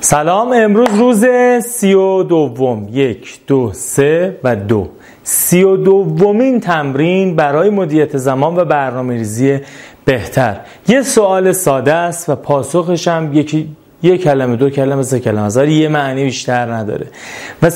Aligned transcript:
سلام 0.00 0.52
امروز 0.52 0.88
روز 0.98 1.24
سی 1.64 1.94
و 1.94 2.22
دوم. 2.22 2.88
یک 2.92 3.40
دو 3.46 3.70
سه 3.72 4.38
و 4.44 4.56
دو. 4.56 4.88
سی 5.22 5.62
و 5.62 5.76
دومین 5.76 6.60
تمرین 6.60 7.36
برای 7.36 7.70
مدیریت 7.70 8.16
زمان 8.16 8.56
و 8.56 8.64
برنامه 8.64 9.14
ریزی 9.14 9.58
بهتر. 10.04 10.60
یه 10.88 11.02
سوال 11.02 11.52
ساده 11.52 11.94
است 11.94 12.28
و 12.28 12.36
پاسخش 12.36 13.08
هم 13.08 13.32
یکی 13.32 13.68
یک 14.02 14.22
کلمه 14.22 14.56
دو 14.56 14.70
کلمه 14.70 15.02
سه 15.02 15.20
کلمه. 15.20 15.42
از 15.42 15.56
یه 15.56 15.88
معنی 15.88 16.24
بیشتر 16.24 16.74
نداره. 16.74 17.06
و, 17.62 17.66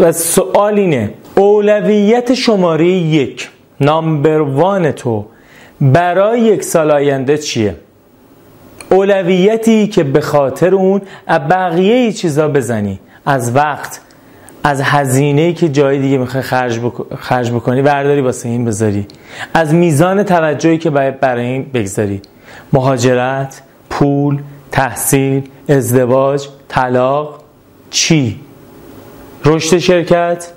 و 0.00 0.12
سوال 0.12 0.78
اینه 0.78 1.14
اولویت 1.36 2.34
شماره 2.34 2.86
یک 2.88 3.50
نامبر 3.80 4.40
وان 4.40 4.92
تو 4.92 5.24
برای 5.80 6.40
یک 6.40 6.64
سال 6.64 6.90
آینده 6.90 7.38
چیه؟ 7.38 7.74
اولویتی 8.90 9.86
که 9.86 10.04
به 10.04 10.20
خاطر 10.20 10.74
اون 10.74 11.02
بقیه 11.28 12.12
چیزا 12.12 12.48
بزنی. 12.48 13.00
از 13.26 13.56
وقت 13.56 14.00
از 14.64 14.80
هزینه 14.82 15.52
که 15.52 15.68
جای 15.68 15.98
دیگه 15.98 16.18
می‌خوای 16.18 16.42
خرج, 16.42 16.78
بک... 16.78 16.92
خرج 17.18 17.50
بکنی 17.50 17.82
برداری 17.82 18.20
واسه 18.20 18.48
این 18.48 18.64
بذاری. 18.64 19.06
از 19.54 19.74
میزان 19.74 20.22
توجهی 20.22 20.78
که 20.78 20.90
باید 20.90 21.20
برای 21.20 21.46
این 21.46 21.70
بگذاری. 21.74 22.22
مهاجرت 22.72 23.62
پول 23.90 24.38
تحصیل 24.72 25.42
ازدواج 25.68 26.48
طلاق 26.68 27.40
چی؟ 27.90 28.40
رشد 29.44 29.78
شرکت 29.78 30.52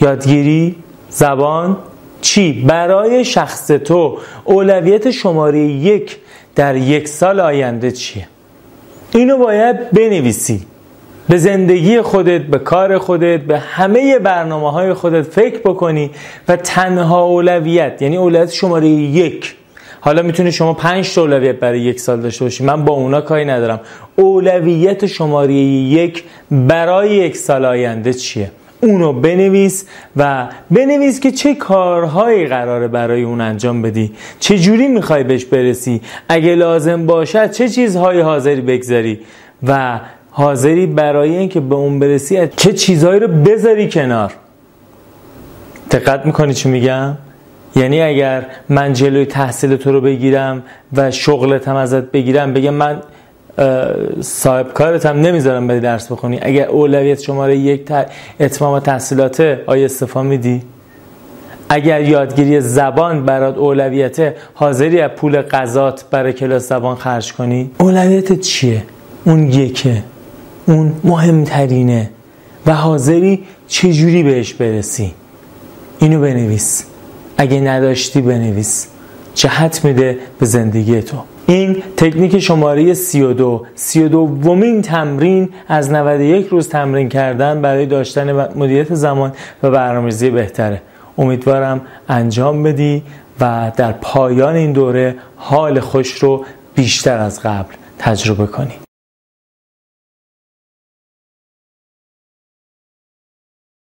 یادگیری 0.00 0.76
زبان 1.08 1.76
چی؟ 2.20 2.52
برای 2.52 3.24
شخص 3.24 3.66
تو 3.66 4.18
اولویت 4.44 5.10
شماره 5.10 5.58
یک 5.58 6.16
در 6.60 6.76
یک 6.76 7.08
سال 7.08 7.40
آینده 7.40 7.90
چیه؟ 7.90 8.28
اینو 9.14 9.36
باید 9.38 9.90
بنویسی. 9.90 10.62
به 11.28 11.36
زندگی 11.36 12.00
خودت 12.00 12.40
به 12.40 12.58
کار 12.58 12.98
خودت 12.98 13.40
به 13.40 13.58
همه 13.58 14.18
برنامه 14.18 14.72
های 14.72 14.92
خودت 14.94 15.22
فکر 15.22 15.58
بکنی 15.58 16.10
و 16.48 16.56
تنها 16.56 17.24
اولویت 17.24 18.02
یعنی 18.02 18.16
اولویت 18.16 18.50
شماره 18.50 18.88
یک. 18.88 19.54
حالا 20.00 20.22
می‌تونی 20.22 20.52
شما 20.52 20.74
پنج 20.74 21.14
تا 21.14 21.20
اولویت 21.20 21.56
برای 21.56 21.80
یک 21.80 22.00
سال 22.00 22.20
داشته 22.20 22.44
باشی. 22.44 22.64
من 22.64 22.84
با 22.84 22.92
اونا 22.92 23.20
کاری 23.20 23.44
ندارم. 23.44 23.80
اولویت 24.16 25.06
شماره 25.06 25.54
یک 25.54 26.24
برای 26.50 27.10
یک 27.10 27.36
سال 27.36 27.64
آینده 27.64 28.12
چیه؟ 28.12 28.50
اونو 28.80 29.12
بنویس 29.12 29.84
و 30.16 30.48
بنویس 30.70 31.20
که 31.20 31.30
چه 31.30 31.54
کارهایی 31.54 32.46
قراره 32.46 32.88
برای 32.88 33.22
اون 33.22 33.40
انجام 33.40 33.82
بدی. 33.82 34.12
چه 34.40 34.58
جوری 34.58 34.88
می‌خوای 34.88 35.24
بهش 35.24 35.44
برسی؟ 35.44 36.00
اگه 36.28 36.54
لازم 36.54 37.06
باشد 37.06 37.50
چه 37.50 37.68
چیزهایی 37.68 38.20
حاضری 38.20 38.60
بگذاری؟ 38.60 39.20
و 39.66 40.00
حاضری 40.30 40.86
برای 40.86 41.36
اینکه 41.36 41.60
به 41.60 41.74
اون 41.74 41.98
برسی 41.98 42.48
چه 42.56 42.72
چیزهایی 42.72 43.20
رو 43.20 43.28
بذاری 43.28 43.88
کنار. 43.88 44.32
دقت 45.90 46.26
می‌کنی 46.26 46.54
چی 46.54 46.68
میگم؟ 46.68 47.16
یعنی 47.76 48.00
اگر 48.00 48.46
من 48.68 48.92
جلوی 48.92 49.26
تحصیل 49.26 49.76
تو 49.76 49.92
رو 49.92 50.00
بگیرم 50.00 50.62
و 50.92 51.10
شغلتم 51.10 51.76
ازت 51.76 52.10
بگیرم 52.10 52.52
بگم 52.52 52.74
من 52.74 53.02
صاحب 54.20 54.72
کارت 54.72 55.06
هم 55.06 55.20
نمی‌ذارم 55.20 55.66
بری 55.66 55.80
درس 55.80 56.12
بخونی. 56.12 56.38
اگر 56.42 56.68
اولویت 56.68 57.20
شماره 57.20 57.56
یک 57.56 57.92
اتمام 58.40 58.78
تحصیلات 58.78 59.40
آیا 59.66 59.84
استفا 59.84 60.22
میدی؟ 60.22 60.62
اگر 61.68 62.00
یادگیری 62.00 62.60
زبان 62.60 63.26
برات 63.26 63.56
اولویت 63.56 64.34
حاضری 64.54 65.00
از 65.00 65.10
پول 65.10 65.42
قضات 65.42 66.04
برای 66.10 66.32
کلاس 66.32 66.68
زبان 66.68 66.96
خرج 66.96 67.32
کنی؟ 67.32 67.70
اولویت 67.78 68.40
چیه؟ 68.40 68.82
اون 69.24 69.52
یکه. 69.52 70.02
اون 70.66 70.92
مهمترینه. 71.04 72.10
و 72.66 72.74
حاضری 72.74 73.44
چجوری 73.68 74.22
بهش 74.22 74.54
برسی؟ 74.54 75.14
اینو 75.98 76.20
بنویس. 76.20 76.84
اگه 77.36 77.60
نداشتی 77.60 78.20
بنویس. 78.20 78.86
جهت 79.34 79.84
میده 79.84 80.18
به 80.38 80.46
زندگی 80.46 81.02
تو. 81.02 81.16
این 81.46 81.82
تکنیک 81.96 82.38
شماره 82.38 82.94
32 82.94 83.66
32 83.74 84.18
ومین 84.18 84.82
تمرین 84.82 85.48
از 85.68 85.90
91 85.90 86.46
روز 86.46 86.68
تمرین 86.68 87.08
کردن 87.08 87.62
برای 87.62 87.86
داشتن 87.86 88.32
مدیریت 88.32 88.94
زمان 88.94 89.32
و 89.62 89.70
برنامه‌ریزی 89.70 90.30
بهتره. 90.30 90.82
امیدوارم 91.18 91.80
انجام 92.08 92.62
بدی 92.62 93.02
و 93.40 93.72
در 93.76 93.92
پایان 93.92 94.54
این 94.54 94.72
دوره 94.72 95.16
حال 95.36 95.80
خوش 95.80 96.14
رو 96.14 96.44
بیشتر 96.74 97.18
از 97.18 97.40
قبل 97.40 97.74
تجربه 97.98 98.46
کنی. 98.46 98.89